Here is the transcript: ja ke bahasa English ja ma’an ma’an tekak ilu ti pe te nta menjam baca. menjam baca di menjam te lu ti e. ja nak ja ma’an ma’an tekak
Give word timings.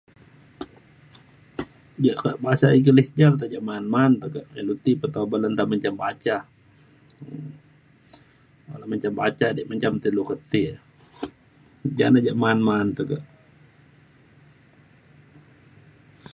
ja 2.05 2.13
ke 2.21 2.31
bahasa 2.43 2.65
English 2.79 3.09
ja 3.21 3.59
ma’an 3.67 3.85
ma’an 3.93 4.13
tekak 4.21 4.45
ilu 4.59 4.73
ti 4.83 4.91
pe 5.01 5.07
te 5.13 5.19
nta 5.53 5.63
menjam 5.71 5.95
baca. 6.03 6.35
menjam 8.91 9.13
baca 9.21 9.47
di 9.55 9.61
menjam 9.71 9.93
te 10.03 10.09
lu 10.15 10.21
ti 10.51 10.61
e. 10.73 10.75
ja 11.97 12.05
nak 12.11 12.23
ja 12.27 12.33
ma’an 12.43 12.59
ma’an 12.67 12.87
tekak 12.97 13.23